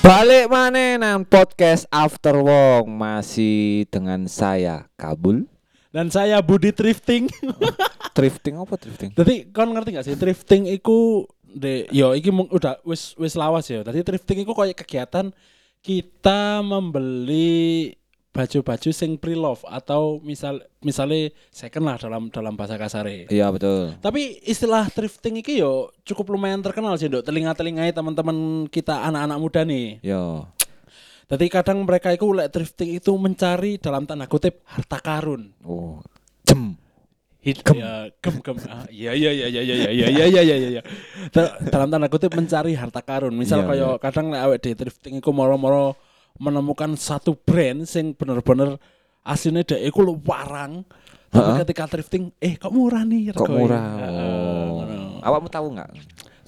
[0.00, 5.44] Balik mana nang podcast After Wong masih dengan saya Kabul.
[5.92, 7.28] Dan saya Budi Thrifting.
[8.16, 9.14] Thrifting apa thrifting?
[9.14, 13.70] Jadi kon ngerti gak sih thrifting iku de yo iki mung- udah wis wis lawas
[13.70, 13.86] ya.
[13.86, 15.30] Tadi thrifting iku kayak kegiatan
[15.78, 17.94] kita membeli
[18.30, 23.26] baju-baju sing pre-love atau misal misalnya second lah dalam dalam bahasa kasare.
[23.26, 23.98] Iya betul.
[23.98, 27.26] Tapi istilah thrifting iki yo cukup lumayan terkenal sih, Dok.
[27.26, 29.98] Telinga-telingai teman-teman kita anak-anak muda nih.
[30.06, 30.46] Yo.
[31.30, 35.50] Jadi kadang mereka itu lek thrifting itu mencari dalam tanda kutip harta karun.
[35.66, 35.98] Oh.
[36.46, 36.74] Jem.
[37.40, 40.82] Hit, ya, gem gem ah, iya iya iya iya iya iya iya iya iya iya
[41.32, 45.24] Da- dalam tanda kutip mencari harta karun misal Iya, kayak kadang lek awake di thrifting
[45.24, 45.96] iku moro-moro
[46.40, 48.80] menemukan satu brand sing bener-bener
[49.20, 50.82] aslinya dek iku lu warang
[51.30, 51.62] tapi Heeh.
[51.62, 53.84] ketika thrifting eh kok murah nih Kok murah?
[54.02, 54.82] Oh.
[54.82, 55.22] ngono.
[55.22, 55.90] Awakmu tahu nggak?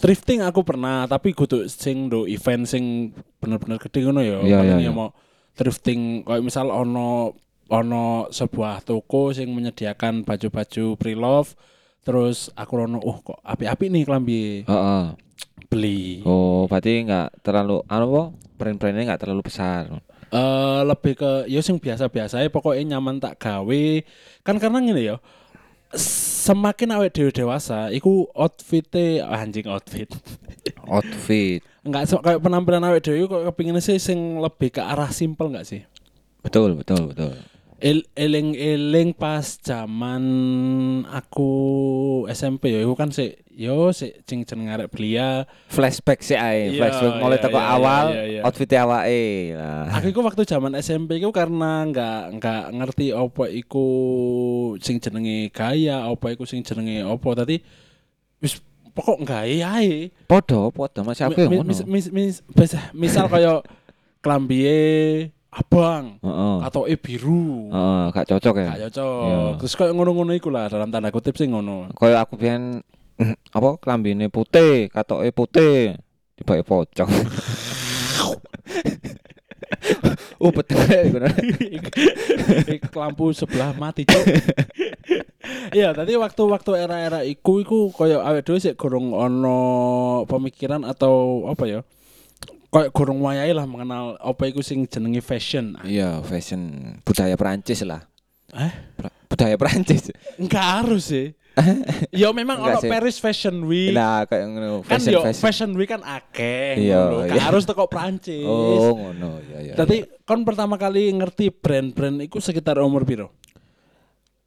[0.02, 4.76] thrifting aku pernah tapi kudu sing do event sing bener-bener gede ngono ya iya, iya.
[4.82, 5.14] ya mau
[5.54, 7.38] thrifting kayak misal ono
[7.70, 11.54] ono sebuah toko sing menyediakan baju-baju pre-love
[12.02, 15.04] terus aku rono oh kok api-api nih kelambi Heeh.
[15.70, 18.24] beli Oh, berarti nggak terlalu anu apa?
[18.62, 19.90] Brand-brandnya nggak terlalu besar.
[20.32, 23.84] eh lebih ke ya sing biasa-biasa ya pokoknya nyaman tak gawe
[24.40, 25.20] kan karena gini ya
[25.92, 30.08] semakin awet dewa dewasa iku outfitnya anjing outfit
[30.88, 31.62] Outfit.
[31.82, 35.66] Enggak so, kayak penampilan awake dhewe kok kepingin sih sing lebih ke arah simpel enggak
[35.66, 35.82] sih?
[36.42, 37.38] Betul, betul, betul.
[37.82, 40.22] El eling-eling pas zaman
[41.10, 41.50] aku
[42.30, 45.50] SMP ya iku kan sih yo sih cing arek belia.
[45.66, 48.04] Flashback sih ae, Iya, flashback mulai iya, teko iya, awal
[48.46, 49.58] outfitnya awake.
[49.58, 49.98] Lah.
[49.98, 53.86] Aku iku waktu zaman SMP iku karena enggak enggak ngerti apa iku
[54.78, 57.58] sing jenenge gaya, apa iku sing jenenge apa tadi
[58.38, 58.62] wis
[58.94, 60.14] pokok gawe ae.
[60.30, 61.66] Podo, podo masih aku ngono.
[61.66, 63.58] mis- mis- mis- mis- misal kaya
[64.22, 66.56] klambihe abang Heeh.
[66.64, 67.68] atau e biru.
[67.68, 68.72] Heeh, gak cocok ya.
[68.72, 69.28] Gak cocok.
[69.28, 69.40] Iya.
[69.60, 71.92] Terus kayak ngono-ngono iku lah dalam tanda kutip sih ngono.
[71.92, 72.80] Kayak aku biyen
[73.56, 76.00] apa klambine putih, katoke putih,
[76.40, 77.12] tibake pocong.
[80.42, 80.78] oh betul
[83.00, 84.24] lampu sebelah mati cok.
[85.72, 89.58] Iya, tadi waktu-waktu era-era iku iku koyo awake dhewe sik gorong ono
[90.28, 91.80] pemikiran atau apa ya?
[92.72, 95.76] Kayak gorong wayahe lah mengenal apa iku sing jenenge fashion.
[95.84, 98.08] Iya, fashion budaya Perancis lah.
[98.56, 98.72] Eh?
[99.28, 100.08] Budaya Perancis.
[100.40, 101.36] Enggak harus sih.
[102.16, 102.88] ya memang ono sih.
[102.88, 103.92] Paris Fashion Week.
[103.92, 105.42] Nah, kayak ngono kan fashion yo fashion.
[105.44, 107.28] fashion week kan akeh Iya, ngono.
[107.28, 107.42] Gak iya.
[107.44, 108.48] harus teko Prancis.
[108.48, 109.36] Oh, ngono.
[109.52, 109.74] Ya ya.
[109.76, 113.36] Tadi kon pertama kali ngerti brand-brand itu sekitar umur piro?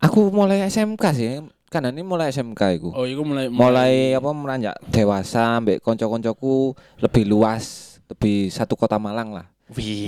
[0.02, 1.42] aku mulai SMK sih.
[1.70, 2.90] Kan ini mulai SMK iku.
[2.94, 9.34] Oh, itu mulai mulai apa meranjak dewasa mbek konco-koncoku lebih luas lebih satu kota Malang
[9.34, 10.06] lah Wih,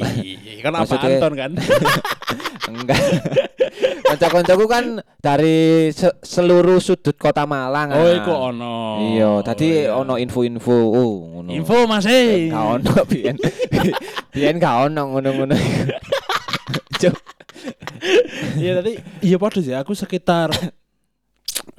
[0.62, 1.52] kan apa Maksudnya- Anton kan?
[2.68, 3.00] enggak
[4.04, 4.86] konco-koncoku kan
[5.20, 8.76] dari se- seluruh sudut kota Malang oh, iku ono.
[9.02, 9.96] iya tadi iya.
[9.96, 12.52] ono info-info oh ngono info masih.
[12.52, 13.36] gak ono biyen
[14.32, 15.56] biyen gak ono ngono-ngono.
[18.58, 18.94] Iya tadi
[19.24, 20.52] iya padha sih aku sekitar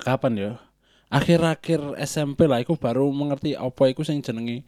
[0.03, 0.51] kapan ya?
[1.09, 4.65] Akhir-akhir SMP lah aku baru mengerti apa iku sing jenenge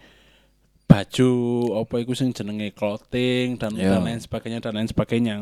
[0.90, 1.30] baju,
[1.78, 3.94] apa iku sing jenenge clothing dan, Iya.
[3.94, 5.34] dan lain sebagainya dan lain sebagainya.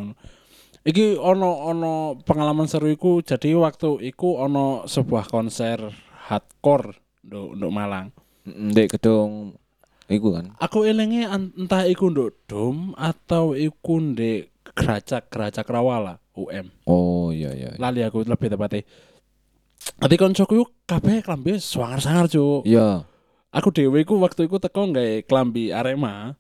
[0.85, 5.81] Iki ono ono pengalaman seru iku jadi waktu iku ono sebuah konser
[6.23, 6.93] hardcore
[7.23, 8.13] untuk, untuk Malang.
[8.45, 9.53] ndek gedung
[10.07, 16.17] iku kan Aku elinge an- entah iku nduk Dom atau iku ndek Geracak Geracak Rawala
[16.33, 16.73] UM.
[16.85, 18.85] oh iya iya Lali aku lebih tepatnya.
[19.99, 22.65] Nanti koncoku kabeh klambi sangar-sangar cuk.
[22.65, 23.05] iya
[23.49, 26.37] Aku dhewe iku waktu iku teko nggae klambi Arema.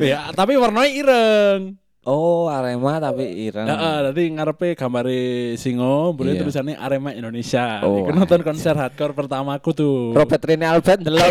[0.00, 1.60] ya, tapi warnanya ireng.
[2.02, 5.20] oh Arema tapi ireng Heeh, dadi ngarepe gambare
[5.54, 6.40] singo, boleh Iya.
[6.42, 7.84] tulisannya Arema Indonesia.
[7.84, 10.10] Oh, Iku nonton konser hardcore pertamaku tuh.
[10.10, 11.30] Robert Rene Albert delok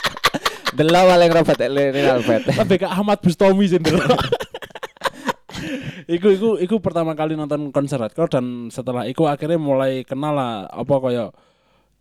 [0.78, 4.02] delok paling Robert Rene Albert lebih ke Ahmad Bustomi sih dulu.
[6.06, 10.68] iku iku iku pertama kali nonton konser hardcore dan setelah iku akhirnya mulai kenal lah
[10.68, 11.24] apa kaya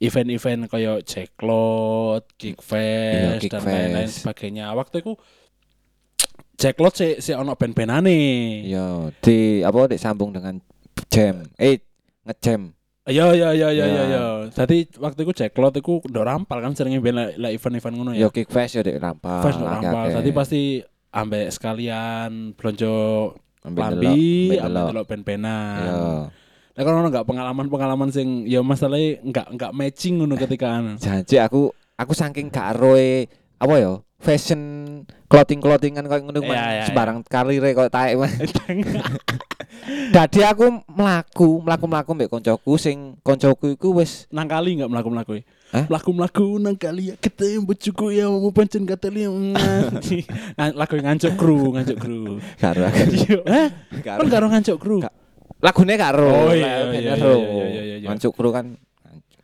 [0.04, 4.66] event-event kaya Jacklot, Iya, Geekfest Geek dan lain-lain sebagainya.
[4.76, 5.16] Waktu iku
[6.60, 8.20] Jacklot si si ono band-bandane.
[8.68, 10.60] Yo, di apa disambung dengan
[11.10, 11.48] jam.
[11.58, 11.82] Eh,
[12.24, 12.72] ngejam.
[13.04, 13.86] Iya iya iya iya iya.
[13.86, 14.04] Ya.
[14.08, 14.24] iya.
[14.48, 18.28] Tadi waktu iku Jacklot iku ndok rampal kan sering band lah- lah event-event ngono Yo
[18.28, 18.30] ya.
[18.32, 19.44] kick fest yo dek rampal.
[19.44, 20.08] Fest rampal.
[20.14, 20.62] Tadi pasti
[21.12, 22.94] ambek sekalian blonjo
[23.64, 25.08] Lambi, ambek delok.
[25.80, 26.28] Yo.
[26.74, 30.98] Nah, kalau enggak pengalaman-pengalaman sing ya masalahnya enggak enggak matching ngono ketika anu.
[31.04, 33.30] Janji aku aku saking gak roe
[33.62, 34.62] apa ya fashion
[35.30, 36.58] clothing clothingan koyo ngono Iya, Mas.
[36.58, 36.84] iya, iya.
[36.90, 38.34] sembarang karire koyo taek Mas.
[40.16, 45.46] Dadi aku mlaku, mlaku-mlaku mbek koncoku sing koncoku iku wis nang kali enggak melaku-melaku.
[45.74, 45.90] Hah?
[45.90, 49.26] Melaku-melaku nang kali ya ketemu bojoku ya mau pancen kateli.
[50.78, 52.38] Lagu ngancuk kru, ngancuk kru.
[52.62, 53.68] karo Iya, Hah?
[54.06, 55.02] Kan karo ngancuk kru.
[55.64, 56.30] Lagune karo.
[56.30, 57.34] Oh, iya, iya, karo.
[57.42, 58.08] iya, iya, iya.
[58.08, 58.78] Mancuk kru kan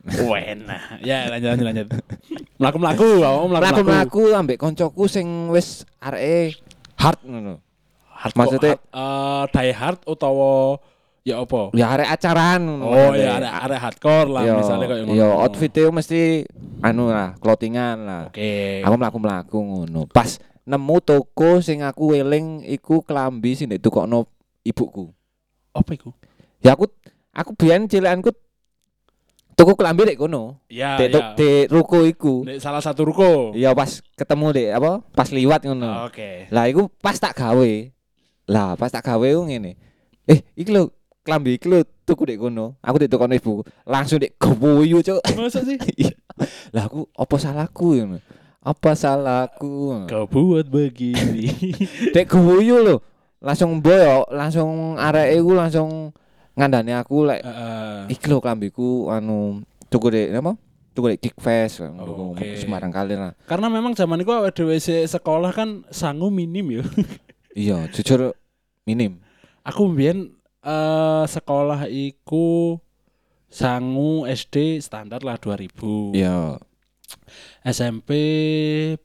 [0.00, 1.02] Wena.
[1.02, 1.86] Ya lanjut lanjut lanjut.
[2.62, 3.58] Melaku-melaku, awakmu melaku-melaku.
[3.58, 6.56] mlaku-mlaku ambek koncoku sing wis areke
[6.94, 7.58] hard ngono.
[8.06, 10.78] Hard Maksudnya- hard, eh, die hard utawa
[11.20, 11.70] ya apa?
[11.76, 12.62] Ya arek acaraan.
[12.80, 15.16] Oh ya ada ada hardcore lah Yo, misalnya kayak ngono.
[15.18, 16.48] yo outfitnya mesti
[16.80, 18.22] anu lah, clothingan lah.
[18.32, 18.80] Oke.
[18.80, 20.08] Aku mlaku-mlaku ngono.
[20.08, 24.24] Pas nemu toko sing aku eling iku klambi sing ditukokno
[24.64, 25.12] ibuku.
[25.76, 26.10] Apa iku?
[26.64, 26.88] Ya aku
[27.30, 28.32] aku biyen cilekanku
[29.56, 30.56] tuku klambi dek kono.
[30.72, 31.68] Ya, Dek ya.
[31.68, 32.48] ruko iku.
[32.56, 33.52] Salah satu ruko.
[33.52, 34.92] Ya pas ketemu dek apa?
[35.12, 36.08] Pas liwat ngono.
[36.08, 36.48] Oke.
[36.48, 37.72] Lah iku pas tak gawe.
[38.48, 39.76] Lah pas tak gawe ngene.
[40.28, 40.88] Eh, iki lho
[41.30, 42.74] klambi iki lho tuku dek kono.
[42.82, 43.62] Aku dek tukono ibu.
[43.86, 45.22] Langsung dek gowoyu, Cuk.
[45.38, 45.78] Masa sih?
[46.02, 46.10] Iya.
[46.74, 48.18] Lah aku apa salahku ngono.
[48.60, 50.04] Apa salahku?
[50.10, 51.48] Kau buat begini.
[52.16, 52.96] Dek gowoyu lho.
[53.40, 56.12] Langsung boyo, langsung arek iku langsung
[56.58, 58.12] ngandani aku lek Heeh.
[58.12, 60.52] iki lho klambiku anu tuku dek apa?
[60.92, 62.58] Tuku dek Kickfest Oh, oke.
[62.60, 63.32] Semarang kali lah.
[63.48, 66.84] Karena memang zaman itu awake dhewe sik sekolah kan sangu minim ya.
[67.50, 68.36] Iya, jujur
[68.86, 69.18] minim.
[69.66, 72.76] Aku mbiyen eh sekolah iku
[73.50, 76.14] sangu SD standar lah 2000.
[76.14, 76.60] Iya,
[77.66, 78.10] SMP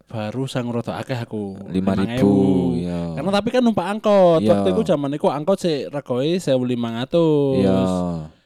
[0.07, 1.59] baru sangu rada akeh aku.
[1.67, 2.87] 5000 5.000.
[2.87, 3.01] ya.
[3.19, 4.39] Karena tapi kan numpak angkot.
[4.41, 4.49] Iya.
[4.53, 7.61] Waktu itu zaman iku angkot sik regoe 1500.
[7.61, 7.79] Iya.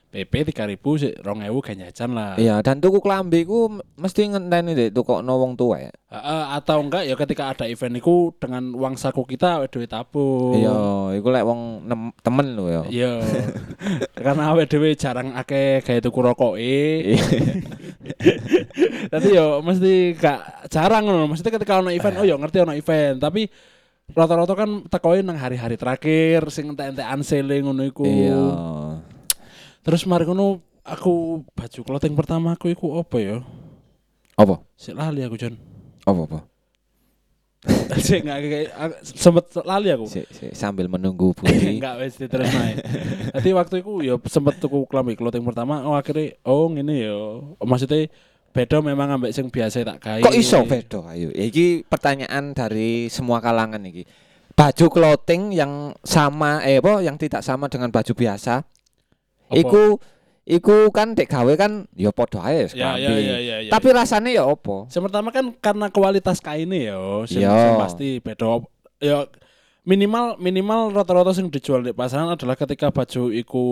[0.09, 2.33] PP 3000 sik 2000 gak jajan lah.
[2.33, 5.93] Iya, dan tuku klambi ku mesti ngenteni dek tukokno wong tuwek.
[6.09, 10.57] Heeh, atau enggak ya ketika ada event iku dengan uang saku kita dhewe tabung.
[10.57, 12.81] Iya, iku lek wong nem- temen lho ya.
[12.89, 13.11] Iya.
[14.25, 16.57] Karena dhewe jarang akeh gawe tuku rokoke.
[17.13, 17.25] Iya.
[19.13, 21.29] Dadi yo mesti gak jarang ngono.
[21.29, 23.45] Maksudnya ketika ono event, oh yo ngerti ono event, tapi
[24.09, 28.09] rata-rata kan tekoin nang hari-hari terakhir sing entek-entekan sale ngono iku.
[28.09, 28.41] Iya.
[29.83, 33.37] Terus mari ngono aku baju clothing pertama aku iku apa ya?
[34.39, 34.63] Apa?
[34.79, 35.55] Sik lali aku, Jon.
[36.07, 36.39] Apa apa?
[38.07, 38.71] Sik enggak
[39.03, 40.07] sempet lali aku.
[40.07, 41.75] Si, si, sambil menunggu Budi.
[41.75, 42.79] Enggak wis terus naik.
[43.35, 47.19] Jadi waktu itu ya sempet tuku klambi clothing pertama, oh akhirnya oh ngene ya.
[47.59, 48.07] Maksudnya
[48.55, 50.23] beda memang ambek sing biasa tak gawe.
[50.23, 51.35] Kok iso beda ayo?
[51.35, 54.07] Iki pertanyaan dari semua kalangan iki.
[54.55, 58.63] Baju clothing yang sama eh apa yang tidak sama dengan baju biasa.
[59.53, 59.97] Iku
[60.49, 63.57] iku kan dek gawe kan ya padha ae Ya ya ya ya.
[63.65, 63.71] ya.
[63.73, 64.89] Tapi rasanya ya apa?
[64.89, 66.97] Yang pertama kan karena kualitas kainnya ya,
[67.29, 68.65] sing, sing pasti beda.
[68.99, 69.29] Ya
[69.87, 73.65] minimal minimal rata-rata sing dijual di pasaran adalah ketika baju iku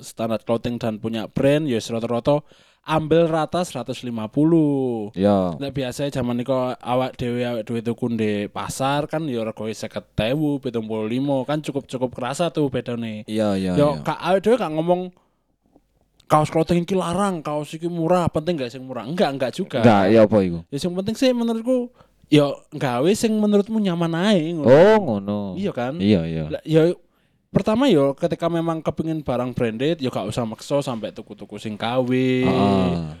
[0.00, 2.40] standar clothing dan punya brand ya rata-rata
[2.84, 5.12] ambil rata 150.
[5.14, 5.54] Ya.
[5.60, 8.06] Nek biasa zaman niku awak dhewe awak dhewe tuku
[8.50, 13.22] pasar kan ya regoe 50.000, 75 kan cukup-cukup kerasa tuh bedane.
[13.28, 13.72] Iya iya.
[13.76, 14.02] Yo iya.
[14.02, 15.00] kak awak dhewe gak ngomong
[16.30, 19.04] kaos clothing iki larang, kaos iki murah, penting gak sing murah.
[19.04, 19.82] Enggak, enggak juga.
[19.82, 20.58] Enggak, ya apa iku?
[20.70, 21.90] Ya sing penting sih menurutku
[22.30, 24.70] ya gawe sing menurutmu nyaman ae ngono.
[24.70, 25.40] Oh, ngono.
[25.58, 25.98] Iya kan?
[25.98, 26.44] Iya iya.
[26.62, 26.82] Ya
[27.50, 32.10] pertama yo ketika memang kepingin barang branded ya gak usah maksa sampai tuku-tuku sing KW.
[32.46, 33.18] Ah,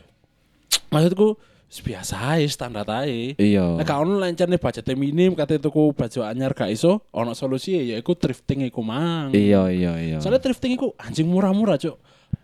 [0.90, 1.38] Maksudku
[1.70, 3.38] biasa ae standar ae.
[3.38, 3.78] iya.
[3.78, 4.58] Nek gak ono lencane
[4.98, 9.30] minim kate tuku baju anyar gak iso, ono solusi ya iku thrifting iku mang.
[9.30, 10.16] Iya iya iya.
[10.18, 11.98] Soalnya thrifting iku anjing murah-murah, Cuk.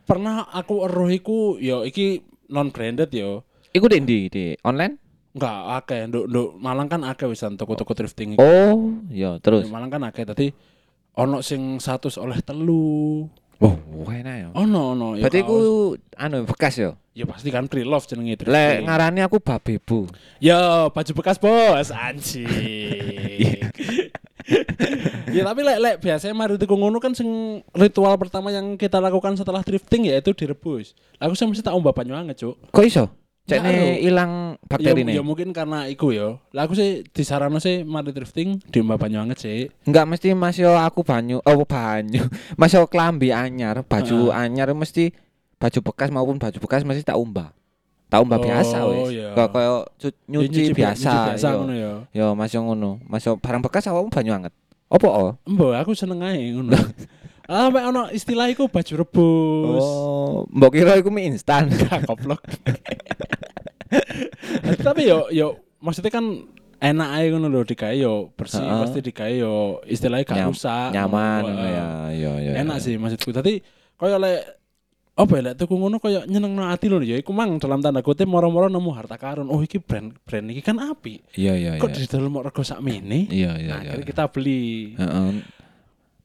[0.06, 3.42] Pernah aku eruh iku ya iki non branded yo.
[3.74, 4.18] Iku di ndi?
[4.30, 4.94] Di online?
[5.34, 8.42] Enggak akeh, nduk nduk Malang kan akeh wisan toko-toko thrifting iku.
[8.42, 9.66] Oh, iya terus.
[9.66, 10.54] Di Malang kan akeh tadi
[11.16, 13.24] ono sing satu oleh telu.
[13.56, 13.72] Oh,
[14.12, 14.48] enak ya.
[14.52, 15.24] Ono ono ya.
[15.24, 15.96] Berarti kaos.
[16.20, 16.92] anu bekas ya.
[17.16, 18.84] ya pasti kan pre-love jenenge Lek thrifting.
[18.84, 20.12] ngarani aku babebu.
[20.36, 22.44] Ya, baju bekas bos, anjing.
[25.36, 29.40] ya tapi lek lek biasanya mari tuku ngono kan sing ritual pertama yang kita lakukan
[29.40, 30.92] setelah thrifting yaitu direbus.
[31.16, 32.60] Aku sih mesti tak ombak banyu anget, Cuk.
[32.68, 33.08] Kok iso?
[33.48, 34.04] Cekne ero.
[34.78, 36.36] Ilang Ya, ya mungkin karena iku ya.
[36.50, 39.70] Lah aku sih disaranno sih mari thrifting diombak banyu anget sih.
[39.84, 42.24] Enggak mesti Mas yo aku banyu, oh banyu.
[42.60, 45.14] Mas yo klambi anyar, baju anyar mesti
[45.56, 47.54] baju bekas maupun baju bekas mesti tak umbah.
[48.06, 49.18] Tak umbah Oh, biasa wis.
[49.18, 49.28] iya.
[49.34, 51.10] Kok koyo Ya, nyuci, biasa.
[51.10, 51.56] Nyuci biasa yo.
[51.58, 51.92] ngono ya.
[52.14, 52.90] Yo Mas yo ngono.
[53.02, 54.54] Mas yo barang bekas awakmu banyu anget.
[54.86, 55.32] Apa oh?
[55.42, 56.74] Mbok aku seneng ae ngono.
[57.46, 59.86] Ah, mek ono istilah iku baju rebus.
[59.86, 61.70] Oh, mbok kira iku mie instan.
[62.10, 62.42] goblok.
[64.86, 66.24] Tapi yo yo maksudnya kan
[66.76, 68.80] enak aja ngono lho digawe yo bersih Heeh.
[68.84, 69.54] pasti digawe yo
[69.88, 70.88] istilahnya gak Nyam- rusak.
[70.92, 71.42] Nyaman Heeh.
[71.48, 71.88] ngono ya.
[72.12, 72.52] Iya iya.
[72.60, 72.84] Enak iya.
[72.84, 73.30] sih maksudku.
[73.32, 73.52] Tadi
[73.96, 74.40] koyo lek
[75.16, 78.28] apa ya lek tuku ngono koyo nyenengno ati lho ya iku mang dalam tanda kutip
[78.28, 79.48] moro-moro nemu harta karun.
[79.48, 81.24] Oh iki brand brand iki kan api.
[81.32, 81.96] Iya iya Kok iya.
[81.96, 83.24] di dalam mau rego sak mini?
[83.32, 83.90] Iya iya Nah, iya.
[83.96, 84.92] akhirnya kita beli.
[84.94, 85.28] Heeh.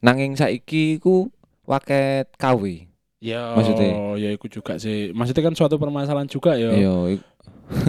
[0.01, 1.29] Nanging saiki ku
[1.63, 2.89] waket KW.
[3.21, 4.17] Ya, Maksudnya?
[4.17, 5.13] ya iku juga sih.
[5.13, 6.73] Maksudnya kan suatu permasalahan juga ya.
[6.73, 7.21] Iya.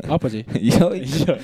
[0.07, 0.43] Apa sih?
[0.59, 0.91] Iya.
[0.95, 1.35] Iya.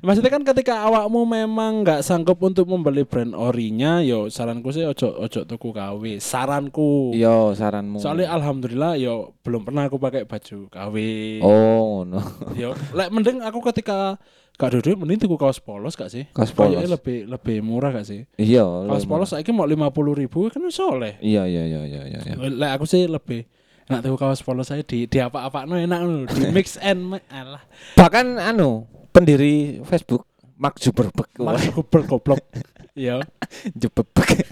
[0.00, 5.12] Maksudnya kan ketika awakmu memang nggak sanggup untuk membeli brand orinya, yo saranku sih ojo
[5.12, 6.16] ojo tuku KW.
[6.16, 7.12] Saranku.
[7.12, 8.00] Iya saranmu.
[8.00, 10.94] Soalnya alhamdulillah yo belum pernah aku pakai baju KW.
[11.40, 12.24] Oh, no.
[12.54, 14.16] Yo, lek mending aku ketika
[14.56, 16.24] gak duduk mending tuku kaos polos gak sih?
[16.32, 16.94] Kaos Kayaknya polos.
[16.96, 18.24] lebih lebih murah gak sih?
[18.34, 18.64] Iya.
[18.64, 19.84] Kaos lo- polos saiki mau 50
[20.16, 21.20] ribu kan wis oleh.
[21.20, 22.20] Iya iya iya iya iya.
[22.24, 22.34] iya.
[22.40, 23.44] Lek aku sih lebih
[23.90, 27.58] enak tuku kaos polos saya di di apa-apa no enak lho, di mix and alah.
[27.98, 31.26] Bahkan anu pendiri Facebook Mark Zuckerberg.
[31.42, 32.38] Mas goblok goblok.
[32.94, 33.18] Iya,
[33.74, 34.46] Zuckerberg.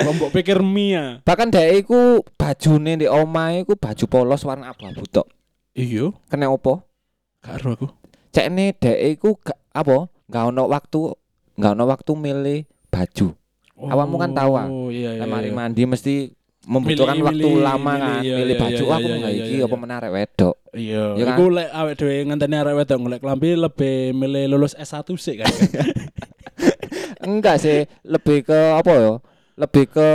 [0.00, 1.20] kelompok pikir Mia.
[1.28, 5.28] Bahkan dhek iku bajune di omahe iku baju polos warna abu-abu tok.
[5.76, 6.88] Iya, Kena opo?
[7.44, 7.86] gak ero aku.
[8.32, 10.08] Cekne dhek iku gak apa?
[10.32, 11.12] Gak ono waktu
[11.60, 13.36] gak ono waktu milih baju.
[13.74, 14.70] Awakmu kan tahu, ah.
[14.70, 15.26] Oh, iya iya.
[15.26, 15.58] Lek mari iya.
[15.58, 16.14] mandi mesti
[16.64, 19.32] membutuhkan Milih, waktu milih, lama milih, kan iya, milih iya, baju iya, aku iya, nggak
[19.32, 20.54] iya, iki apa menarek wedok.
[20.74, 21.36] Iya, Iya kan?
[21.36, 25.52] iku lek awake dhewe ngenteni arek wedok golek klambi lebih milih lulus S1 sih kan.
[27.28, 29.12] Enggak sih, lebih ke apa ya?
[29.60, 30.08] Lebih ke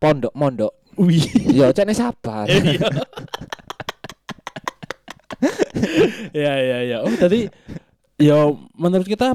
[0.00, 0.72] pondok-mondok.
[1.00, 1.24] Wih.
[1.52, 2.48] Ya cekne sabar.
[6.36, 6.98] Iya iya iya.
[7.00, 7.48] Oh tadi
[8.20, 9.32] ya menurut kita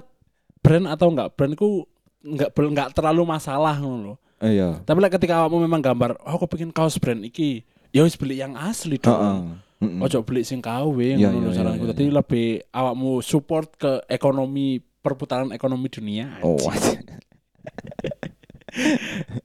[0.61, 1.89] brand atau enggak brandku
[2.21, 4.17] enggak enggak terlalu masalah loh.
[4.37, 4.81] Iya.
[4.81, 8.37] Tapi lah ketika awakmu memang gambar, oh aku pengen kaos brand iki, ya wis beli
[8.37, 9.05] yang asli Heeh.
[9.05, 9.59] dong.
[9.75, 9.99] Mm-mm.
[10.01, 11.83] Ojo beli sing KW Iya, ngono iya, saranku.
[11.83, 16.39] iya, Dadi lebih awakmu support ke ekonomi perputaran ekonomi dunia.
[16.41, 16.55] Oh,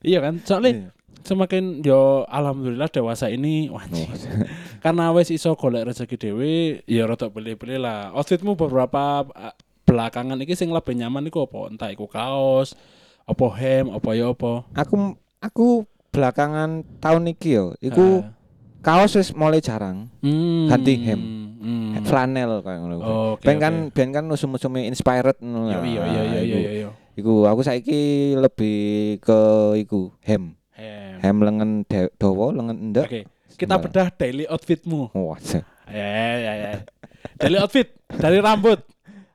[0.03, 0.41] iya kan?
[0.41, 0.89] Soalnya Iya.
[1.21, 4.09] semakin yo alhamdulillah dewasa ini wah Oh.
[4.85, 6.55] karena wes iso golek rezeki dhewe
[6.87, 9.53] ya rada beli-beli lah outfitmu beberapa uh,
[9.85, 12.73] belakangan iki sing lebih nyaman iku apa entah iku kaos
[13.31, 14.97] apa hem apa ya apa Aku
[15.39, 15.67] aku
[16.11, 18.35] belakangan tahun iki yo, iku Ah.
[18.83, 20.11] kaos wis mulai jarang.
[20.19, 21.21] Hmm, ganti hem.
[21.57, 22.03] hmm.
[22.03, 22.97] Flanel kayak ngono.
[22.99, 23.07] Oh,
[23.37, 23.95] oke, ben kan oke.
[23.95, 25.71] ben kan musuh-musuhnya inspired ngono.
[25.81, 26.89] Iya iya iya iya iya.
[27.13, 28.01] Iku aku saiki
[28.35, 28.79] lebih
[29.19, 29.41] ke
[29.79, 30.57] iku hem.
[30.73, 31.71] hem Hem lengan
[32.17, 33.07] dawa, lengan endek.
[33.07, 33.21] oke
[33.53, 33.85] kita Sendal.
[33.85, 36.71] bedah daily outfitmu se- ya ya ya
[37.37, 38.81] daily outfit dari rambut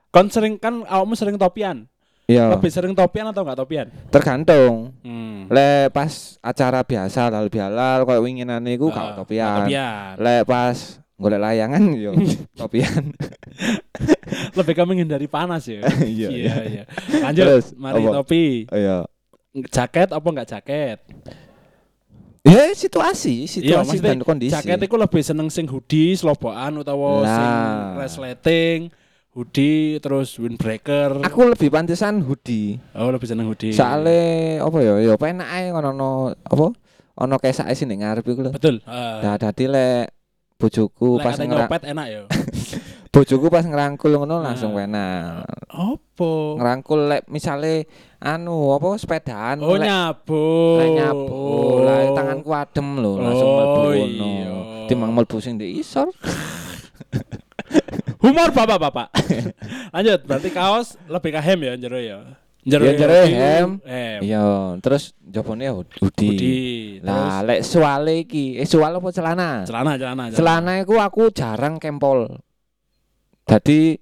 [0.09, 1.85] kon sering kan awakmu sering topian
[2.25, 4.89] Iya, lebih sering topian atau enggak topian tergantung.
[4.99, 5.45] hmm.
[5.45, 9.57] Le pas acara biasa halal bihalal koyo winginane iku Ah, gak topian.
[9.61, 10.77] topian Le pas
[11.15, 12.11] golek layangan yo
[12.59, 13.13] topian.
[14.51, 16.83] lebih ke menghindari panas ya Iya, iya iya
[17.21, 18.13] lanjut Terus, mari apa?
[18.19, 19.05] topi Iya.
[19.69, 20.99] jaket apa enggak jaket
[22.41, 23.49] Ya situasi, Iya,
[23.81, 24.49] situasi maksudnya dan kondisi.
[24.51, 27.97] jaket itu lebih seneng sing hoodie slobokan utawa sing Lah.
[27.97, 28.79] resleting
[29.35, 32.79] hoodie terus windbreaker Aku lebih pantesan hoodie.
[32.93, 34.95] oh lebih seneng hoodie Soale apa ya?
[35.03, 36.71] Ya penak ae ngono ono apa?
[37.17, 38.51] Ono kesake sing ning ngarep iku lho.
[38.51, 40.11] betul uh, Dah dadi lek
[40.55, 42.21] bojoku pas kate ngera- nyopet enak ya
[43.13, 44.83] bojoku pas ngerangkul ngono langsung Nah.
[44.83, 45.43] enak.
[45.69, 50.43] opo Ngerangkul lek misale anu apa sepedaan oh nyabu
[50.79, 51.43] lek nyabu
[51.81, 54.03] lah tanganku adem lho langsung Oh, mlebu iya.
[54.07, 54.59] ngono.
[54.85, 56.07] Timbang mlebu sing di isor.
[58.23, 59.07] humor bapak-bapak
[59.93, 62.19] lanjut berarti kaos lebih ke hem ya jero ya
[62.65, 63.77] Ya, jero hem.
[64.25, 64.41] Iya,
[64.81, 66.01] terus jopone hoodie.
[66.01, 69.61] hoodie Lah lek suale iki, eh suale apa celana?
[69.61, 72.25] celana celana Celana iku aku jarang kempol.
[73.45, 73.93] Dadi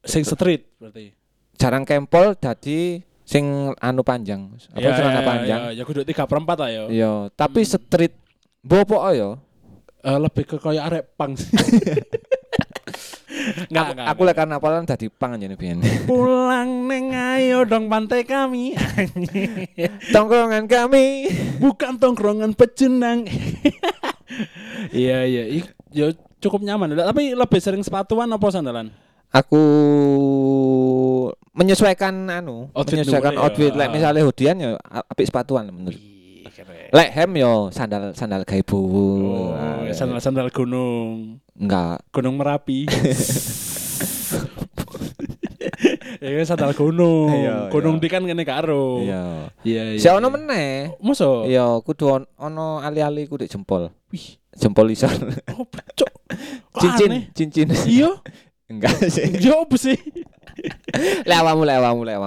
[0.00, 1.12] sing street berarti
[1.60, 3.44] jarang kempol dadi sing
[3.76, 4.48] anu panjang.
[4.72, 5.60] Apa Ya, celana ya, panjang?
[5.60, 7.70] ya, ya kudu tiga perempat lah ya Iya, tapi Hmm.
[7.70, 8.16] street
[8.64, 9.36] bopo ya.
[10.00, 11.52] Eh, lebih ke kayak arek pang sih.
[13.66, 15.80] Enggak, Aku, aku lek karnavalan dadi pang jane biyen.
[16.04, 18.76] pulang neng ayo dong pantai kami.
[20.14, 21.30] Tongkrongan kami.
[21.56, 23.24] Bukan tongkrongan pecenang.
[24.92, 26.94] iya iya, Ik- ya cukup nyaman.
[26.94, 28.92] Tapi lebih sering sepatuan apa sandalan?
[29.30, 29.62] Aku
[31.52, 33.40] menyesuaikan anu, Outfit menyesuaikan ya.
[33.40, 33.72] outfit.
[33.72, 34.70] Lek misalnya hoodiean ya
[35.06, 35.98] apik sepatuan menurut.
[36.90, 38.78] Lek hem yo sandal sandal gaibu.
[38.80, 41.42] Oh, Nah, sandal-sandal gunung.
[41.58, 42.02] enggak.
[42.14, 42.86] Gunung Merapi.
[46.20, 47.32] Ya sandal gunung.
[47.32, 48.02] Iya, gunung iya.
[48.04, 49.00] di kan kene karo.
[49.00, 49.48] Iya.
[49.64, 50.00] Iya iya.
[50.00, 50.92] Si ono meneh.
[51.00, 51.48] Masa?
[51.48, 53.88] Iya, kudu on- ono ali-ali kudu jempol.
[54.12, 55.12] Wih, Jempol isor.
[55.56, 55.64] oh
[55.96, 56.12] cok.
[56.80, 57.68] Cincin, cincin.
[57.88, 58.10] Iya.
[58.68, 59.26] Enggak sih.
[59.40, 59.96] Yo sih?
[61.24, 61.64] Lek awakmu.
[61.64, 62.18] Lah,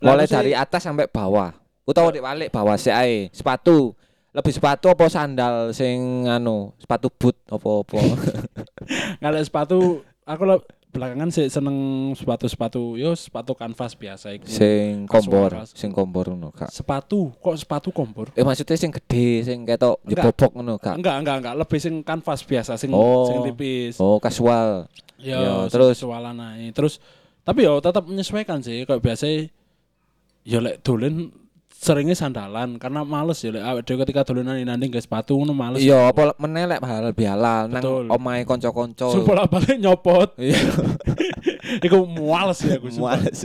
[0.00, 1.52] Mulai dari atas sampai bawah.
[1.82, 3.28] Utawa dik balik bawah sik ae.
[3.34, 3.94] Sepatu.
[4.32, 8.00] Lebih sepatu apa sandal sing anu, sepatu boot apa-apa.
[9.20, 10.56] Ngalek sepatu aku lo
[10.92, 11.76] belakangan sih seneng
[12.16, 14.44] sepatu-sepatu yo sepatu kanvas biasa iku.
[14.48, 16.72] sing kompor, sing kompor ngono, Kak.
[16.72, 18.32] Sepatu, kok sepatu kompor?
[18.32, 20.96] Eh maksudnya sing gede, sing ketok jebobok ngono, Kak.
[20.96, 23.28] Enggak, enggak, enggak, lebih sing kanvas biasa sing Oh.
[23.28, 24.00] sing tipis.
[24.00, 24.88] Oh, kasual.
[25.20, 25.96] Yo, terus?
[25.96, 26.72] terus sualan ae.
[26.72, 27.04] Terus
[27.44, 29.28] tapi yo tetap menyesuaikan sih kayak biasa
[30.44, 31.41] yo lek dolen
[31.82, 35.82] seringnya sandalan karena males ya lek awake dhewe ketika dolanan nanding ke sepatu ngono males.
[35.82, 39.10] Iya, apa meneh lek halal bihalal nang omahe kanca-kanca.
[39.10, 40.30] Sing bolak-balik nyopot.
[40.38, 40.62] Iya,
[41.86, 43.42] Iku males ya aku males.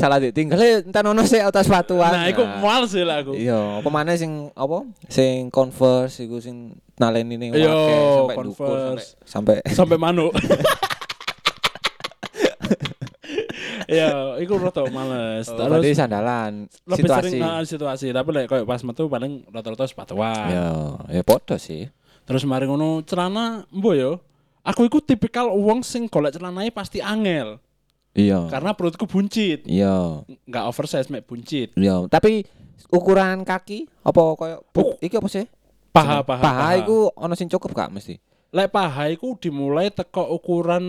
[0.00, 2.08] Salah ditinggal eh, entar ono sik atas sepatuan.
[2.08, 3.36] Nah, iku males ya lah aku.
[3.36, 4.88] Iya, apa maneh sing apa?
[5.12, 9.08] Sing Converse iku sing naleni ning Iya, wake sampai Converse.
[9.28, 10.32] sampai sampai Sampai manuk.
[14.00, 15.46] Ya, iku rada males.
[15.46, 16.52] Oh, Terus berarti sandalan
[16.84, 17.20] lebih situasi.
[17.20, 20.46] sering nah, situasi, tapi lek koyo pas metu paling rata-rata sepatuan.
[20.48, 20.68] Ya,
[21.10, 21.88] ya podo sih.
[22.24, 24.12] Terus mari ngono celana mbo yo.
[24.64, 27.60] Aku iku tipikal wong sing golek celananya pasti angel
[28.16, 28.48] Iya.
[28.48, 29.68] karena perutku buncit.
[29.68, 30.24] Iya.
[30.48, 31.76] Enggak oversize mek buncit.
[31.76, 32.48] Iya, tapi
[32.88, 34.96] ukuran kaki apa koyo Oh.
[35.02, 35.44] iki apa sih?
[35.92, 36.40] Paha paha.
[36.40, 38.16] Paha iku ono sing cukup gak mesti?
[38.54, 40.86] lek paha iku dimulai teko ukuran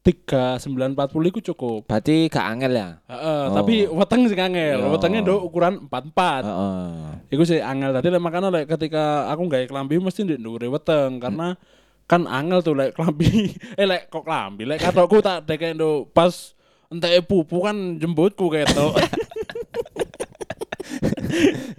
[0.00, 1.80] 3940 iku cukup.
[1.84, 2.88] Berarti gak angel ya?
[3.04, 3.52] Heeh, Oh.
[3.52, 4.80] tapi weteng sing angel.
[4.80, 4.88] Iya.
[4.88, 6.44] Wetenge nduk ukuran 44.
[6.48, 6.88] Heeh.
[7.36, 11.20] Iku sih angel tadi lek makanya lek ketika aku gawe klambi mesti ndek ndukure weteng
[11.20, 11.52] karena
[12.08, 16.56] kan angel tuh lek klambi eh lek kok klambi lek katokku tak dekek nduk pas
[16.88, 18.96] entek pupu kan jembutku ketok.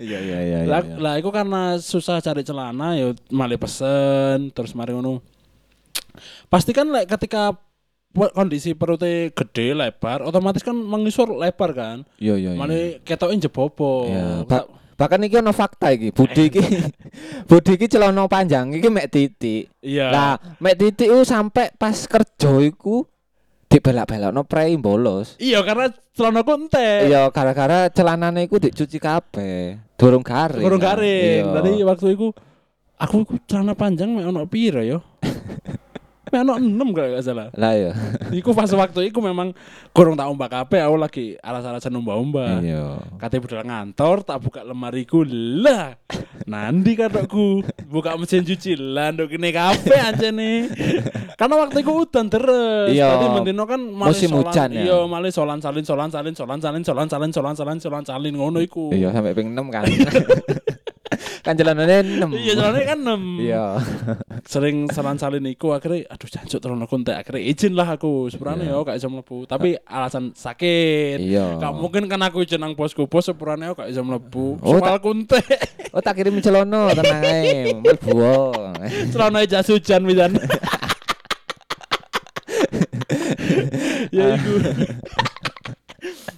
[0.02, 0.60] Iya iya iya.
[0.64, 0.96] iya, lah, iya.
[0.98, 5.20] lah iku karena susah cari celana ya malah pesen terus mari ngono.
[6.48, 7.54] Pasti kan lek ketika
[8.12, 11.98] kondisi perutnya gede lebar otomatis kan mengisor lebar kan.
[12.20, 12.52] Iya iya.
[12.56, 12.60] iya.
[12.60, 14.08] Malah ketokin jebobo.
[14.12, 14.64] Iya, Pak.
[15.02, 16.62] Bahkan iki ono fakta iki, Budi iki
[17.50, 19.74] Budi iki celana panjang iki mek titik.
[19.82, 20.14] Iya.
[20.14, 23.10] Lah, mek titik ku sampai pas kerja iku
[23.66, 25.40] dibelak-belakno prei bolos.
[25.42, 27.10] Iya karena celanaku entek.
[27.10, 29.82] Iya, gara-gara celanane iku dicuci kabeh.
[29.98, 30.62] Durung garing.
[30.62, 30.78] Kan.
[30.78, 31.44] garing.
[31.50, 31.54] Iya.
[31.56, 32.28] Tadi waktu itu
[33.02, 35.02] aku iku celana panjang mek ono piro yo?
[36.32, 37.48] mek ono 6 kalau gak salah.
[37.60, 37.92] Lah ya.
[38.40, 39.52] Iku pas waktu itu memang
[39.92, 42.64] kurang tak ombak kabeh aku lagi alas-alasan ombak-ombak.
[42.64, 43.04] Iya.
[43.20, 46.00] Kate budal ngantor tak buka lemariku lah.
[46.48, 50.72] Nandi katokku buka mesin cuci lah nduk kene kabeh anjene.
[51.40, 52.90] Karena waktu itu udan terus.
[52.96, 53.18] Iya.
[53.18, 54.82] Tadi mendino kan Musim hujan ya.
[54.88, 58.64] Iya, malah solan salin solan salin solan salin solan salin solan salin solan salin ngono
[58.64, 58.94] iku.
[58.96, 59.84] Iya, sampai ping 6 kan.
[61.42, 62.38] kan celanane 6.
[62.38, 63.42] Iya, soalnya kan 6.
[63.42, 63.66] Iya.
[64.46, 68.78] Sering salan salin iku akhirnya aduh jancuk terus aku akhirnya izin lah aku sepurane Iya.
[68.78, 69.50] yo gak iso mlebu.
[69.50, 71.18] Tapi alasan sakit.
[71.18, 71.58] Iya.
[71.58, 74.62] Gak mungkin kan aku izin nang bosku bos sepurane aku gak iso mlebu.
[74.62, 75.42] Oh, Soal kunte.
[75.92, 77.74] Oh, tak kirim celana tenang ae.
[77.74, 78.10] Mlebu.
[78.22, 79.10] wae.
[79.10, 80.38] Celana jas hujan pisan.
[84.16, 84.54] ya iku.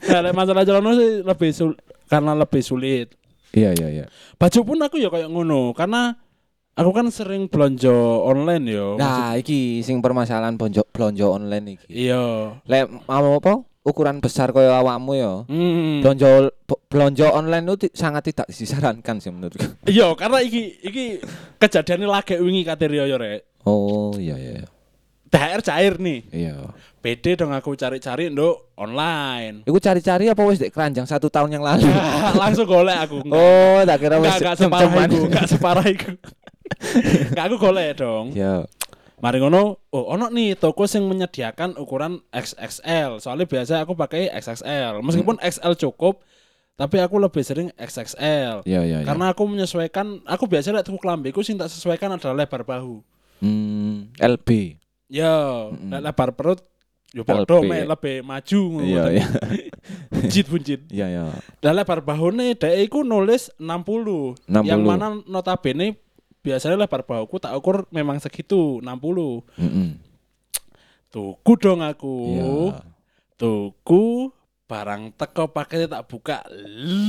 [0.04, 1.72] Nah, masalah celana sih lebih sul
[2.12, 3.08] karena lebih sulit.
[3.54, 4.06] Iya, iya, iya.
[4.42, 6.18] Baju pun aku ya kayak ngono karena
[6.74, 7.94] aku kan sering belanja
[8.26, 8.98] online yo.
[8.98, 12.10] Nah, iki sing permasalahan bonjo belanja online iki.
[12.10, 12.58] Iya.
[12.66, 13.62] Lek mau apa?
[13.84, 15.44] Ukuran besar kaya awakmu ya.
[15.46, 16.00] Hmm.
[16.02, 16.50] Belanja
[16.88, 19.70] belanja online itu sangat tidak disarankan sih menurutku.
[19.86, 21.04] Iya, karena iki iki
[21.60, 23.62] kejadiannya lagi wingi kate Rio yo rek.
[23.68, 24.66] Oh, iya iya.
[25.34, 26.20] THR cair nih.
[26.30, 26.70] Iya.
[27.02, 29.66] Pede dong aku cari-cari nduk online.
[29.66, 31.90] Iku cari-cari apa wis dek keranjang satu tahun yang lalu?
[32.42, 33.26] Langsung golek aku.
[33.34, 36.10] oh, tak kira wis Enggak, enggak separah iku, enggak separah iku.
[37.34, 38.26] Enggak aku golek dong.
[38.38, 38.70] Iya.
[39.24, 43.24] Mari ngono, oh ono nih toko yang menyediakan ukuran XXL.
[43.24, 45.00] Soalnya biasa aku pakai XXL.
[45.00, 46.20] Meskipun XL cukup,
[46.76, 48.68] tapi aku lebih sering XXL.
[48.68, 49.08] Iya, iya, iya.
[49.08, 53.00] Karena aku menyesuaikan, aku biasanya lek tuku klambiku sing tak sesuaikan adalah lebar bahu.
[53.40, 54.83] hmm, LB.
[55.14, 55.94] Yo, Mm-mm.
[55.94, 56.60] lek lebar perut
[57.14, 57.70] yo LB.
[57.70, 58.90] mek lebih maju ngono.
[58.90, 59.26] Iya, iya.
[60.14, 60.82] Buncit buncit.
[60.90, 61.24] Iya, iya.
[61.62, 64.50] Lah lebar bahune dhek iku nulis 60.
[64.50, 64.66] 60.
[64.66, 66.02] Yang mana notabene
[66.42, 68.90] biasanya lebar bahuku tak ukur memang segitu 60.
[69.62, 69.90] Heeh.
[71.14, 72.18] Tuku dong aku.
[72.34, 72.82] Iya.
[73.38, 74.34] Tuku
[74.66, 76.42] barang teko paketnya tak buka.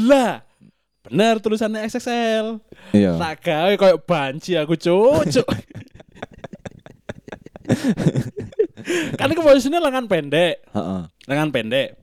[0.05, 0.45] Lah.
[1.09, 2.61] Bener tulisannya XXL.
[2.93, 3.17] Iya.
[3.17, 5.49] Tak gawe koyo banci aku cucuk.
[9.18, 11.02] kan itu posisinya lengan pendek, Heeh.
[11.26, 11.98] lengan pendek.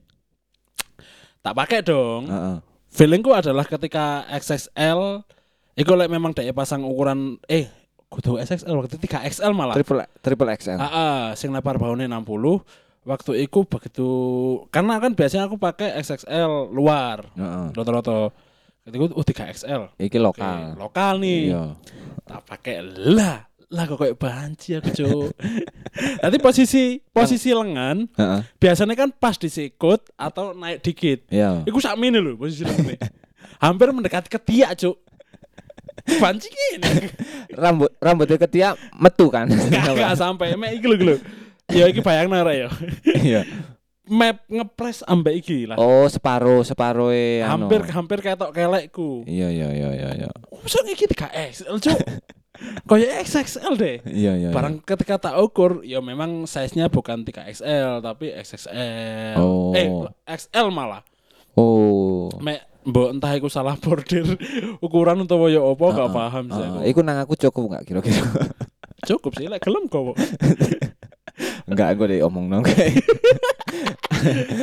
[1.42, 2.28] Tak pakai dong.
[2.30, 2.56] Heeh.
[2.92, 5.24] Feelingku adalah ketika XXL
[5.72, 7.64] Iku lek memang dek pasang ukuran eh
[8.12, 9.72] kudu XXL waktu itu 3XL malah.
[9.72, 10.76] Triple triple XL.
[10.76, 12.28] Ah, sing lebar bahunya 60.
[13.02, 14.08] Waktu itu begitu
[14.68, 17.66] karena kan biasanya aku pakai XXL luar Heeh.
[17.72, 18.28] rata-rata.
[18.84, 19.82] Ketika itu oh 3XL.
[19.96, 20.60] Iki Oke, lokal.
[20.76, 21.56] lokal nih.
[21.56, 21.64] Iya.
[22.28, 22.76] Tak pakai
[23.08, 23.48] lah.
[23.72, 25.32] Lah kok kayak banci aku, Cuk.
[26.20, 28.40] Nanti posisi posisi lengan Heeh.
[28.60, 31.24] biasanya kan pas disikut atau naik dikit.
[31.32, 31.64] Iya.
[31.64, 33.00] Iku sak mini lho posisi lengan
[33.64, 35.00] Hampir mendekati ketiak, Cuk.
[36.20, 37.08] Banci gini.
[37.56, 39.48] Rambut rambutnya ketiak metu kan.
[39.48, 41.16] Enggak sampai mek iki lho lho.
[41.72, 42.68] Ya iki bayangna ra ya.
[43.08, 43.48] Iya.
[44.04, 45.80] Map ngepres ambek iki lah.
[45.80, 47.64] Oh, separuh separuh e anu.
[47.64, 49.24] hampir hampir ketok kelekku.
[49.24, 50.30] Iya iya iya iya iya.
[50.60, 51.96] Masa iki 3XL, Cuk.
[52.82, 53.96] Kayak XXL deh.
[54.04, 54.50] Iya iya.
[54.50, 59.38] Barang ketika tak ukur, ya memang size-nya bukan 3XL tapi XXL.
[59.38, 59.72] Oh.
[59.74, 59.86] Eh,
[60.26, 61.02] XL malah.
[61.54, 62.32] Oh.
[62.40, 64.26] Mek mbok entah iku salah bordir
[64.84, 66.78] ukuran utawa ya apa gak paham sih aku.
[66.90, 68.22] Iku nang aku cukup enggak kira-kira?
[69.08, 70.14] Cukup sih lek gelem kok.
[71.70, 73.02] enggak aku deh omong nang kayak.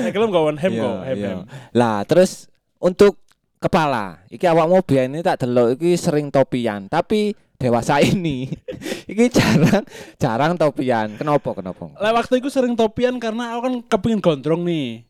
[0.03, 1.17] Lek gelem kok hem Iya, kok, hem.
[1.17, 1.29] iya.
[1.31, 1.39] hem.
[1.75, 2.47] Lah, terus
[2.79, 3.19] untuk
[3.59, 8.47] kepala, iki awakmu biyen ini tak delok iki sering topian, tapi dewasa ini
[9.05, 9.83] iki jarang
[10.15, 11.19] jarang topian.
[11.19, 11.91] Kenapa kenapa?
[11.99, 15.03] Lek waktu itu sering topian karena aku kan kepingin gondrong nih.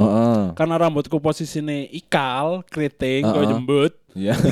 [0.00, 0.56] Heeh.
[0.56, 3.50] Karena rambutku posisinya ikal, keriting, koyo Heeh.
[3.52, 3.92] jembut.
[4.16, 4.34] Iya.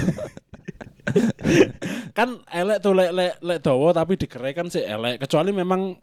[2.14, 5.18] Kan elek tuh lek lek lek dawa tapi digerai kan sih elek.
[5.26, 5.98] Kecuali memang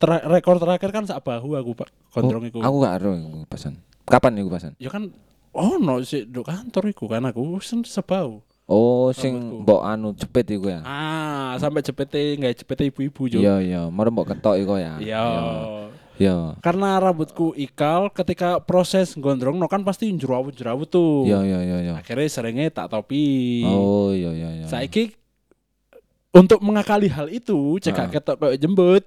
[0.00, 2.64] ter- rekor terakhir kan sak bahu aku Pak gondrong iku.
[2.64, 3.76] Aku gak ero iku pesan.
[4.08, 4.72] Kapan iku pesan?
[4.80, 5.12] Ya kan
[5.52, 8.40] ono sih di kantor iku kan aku sen sebau.
[8.68, 10.84] Oh, sing mbok anu cepet iku ya.
[10.84, 13.40] Ah, sampai jepete nggak jepete ibu-ibu jo.
[13.40, 15.00] Iya iya, mau mbok ketok iku ya.
[15.00, 15.24] Iya.
[16.18, 16.36] Iya.
[16.60, 21.24] Karena rambutku ikal ketika proses gondrong no kan pasti jerawut-jerawut tuh.
[21.24, 21.94] Iya iya iya iya.
[21.96, 23.64] Akhirnya seringnya tak topi.
[23.64, 24.66] Oh iya iya iya.
[24.68, 25.16] Saiki
[26.28, 28.12] untuk mengakali hal itu cekak Ah.
[28.12, 29.04] ketok kayak jembut.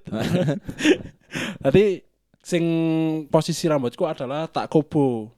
[1.63, 2.01] Tadi
[2.41, 2.63] sing
[3.29, 5.29] posisi rambutku adalah tak kobo.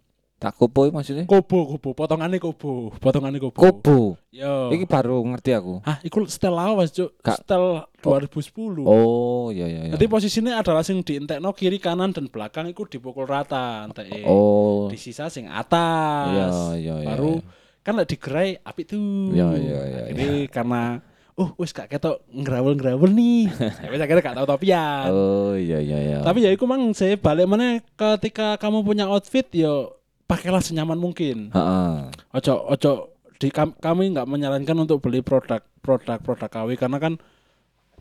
[0.43, 1.23] Tak kopo iku maksudnya?
[1.23, 3.55] Kobo, kobo, potongannya kobo, potongannya kobo.
[3.55, 4.19] Kobo.
[4.27, 4.75] Yo.
[4.75, 5.79] Iki baru ngerti aku.
[5.87, 7.15] Ah, iku setel lawas, Cuk.
[7.23, 8.83] Kak- Setel 2010.
[8.83, 9.91] Oh iya iya iya.
[9.95, 14.27] Jadi posisinya adalah sing dientekno kiri kanan dan belakang itu dipukul rata enteke.
[14.27, 14.91] Oh.
[14.91, 16.27] Di sisa sing atas.
[16.27, 17.09] Iya iya iya.
[17.15, 17.39] Baru
[17.79, 19.31] kan lek digerai apik tuh.
[19.31, 20.99] Iya, iya, iya, Jadi karena
[21.39, 23.47] uh wis gak ketok ngrawel-ngrawel nih.
[23.83, 25.07] ya wis akhirnya gak tau topian.
[25.07, 26.17] Oh iya iya iya.
[26.19, 31.51] Tapi ya iku mang saya balik mana ketika kamu punya outfit yo pakailah senyaman mungkin.
[31.51, 31.93] Heeh.
[32.33, 32.91] Ojo ojo
[33.37, 37.13] di kam- kami nggak menyarankan untuk beli produk produk produk KW karena kan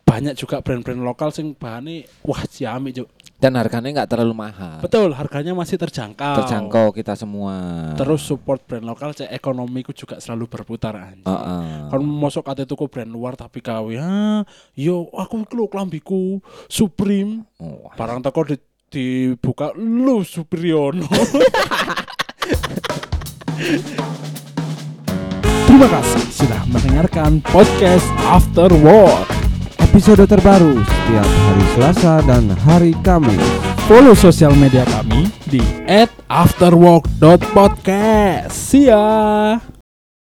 [0.02, 3.06] banyak juga brand-brand lokal sing bahannya wah ciami juk.
[3.38, 4.78] Dan harganya nggak terlalu mahal.
[4.78, 6.42] Betul, harganya masih terjangkau.
[6.42, 7.90] Terjangkau kita semua.
[7.98, 11.26] Terus support brand lokal cek ekonomiku juga selalu berputar anjing.
[11.26, 11.90] Heeh.
[11.90, 13.98] Kan masuk kate tuku brand luar tapi KW.
[13.98, 14.42] Ah,
[14.74, 17.46] yo aku lho klambiku Supreme.
[17.58, 18.58] Oh, Barang toko di,
[18.90, 21.06] dibuka lu Supriono.
[25.66, 29.31] Terima kasih sudah mendengarkan podcast After Work.
[29.79, 33.38] Episode terbaru setiap hari Selasa dan hari Kamis.
[33.87, 35.62] Follow sosial media kami di
[36.27, 38.51] @afterwork.podcast.
[38.51, 39.81] See ya.